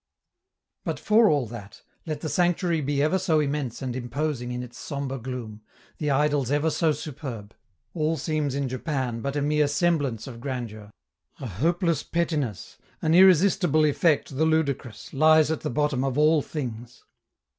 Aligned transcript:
But 0.83 0.99
for 0.99 1.29
all 1.29 1.45
that, 1.45 1.83
let 2.07 2.21
the 2.21 2.27
sanctuary 2.27 2.81
be 2.81 3.03
ever 3.03 3.19
so 3.19 3.39
immense 3.39 3.83
and 3.83 3.95
imposing 3.95 4.51
in 4.51 4.63
its 4.63 4.79
sombre 4.79 5.19
gloom, 5.19 5.61
the 5.99 6.09
idols 6.09 6.49
ever 6.49 6.71
so 6.71 6.91
superb, 6.91 7.53
all 7.93 8.17
seems 8.17 8.55
in 8.55 8.67
Japan 8.67 9.21
but 9.21 9.35
a 9.35 9.43
mere 9.43 9.67
semblance 9.67 10.25
of 10.25 10.41
grandeur. 10.41 10.89
A 11.39 11.45
hopeless 11.45 12.01
pettiness, 12.01 12.79
an 13.03 13.13
irresistible 13.13 13.85
effect 13.85 14.35
the 14.35 14.45
ludicrous, 14.45 15.13
lies 15.13 15.51
at 15.51 15.61
the 15.61 15.69
bottom 15.69 16.03
of 16.03 16.17
all 16.17 16.41
things. 16.41 17.03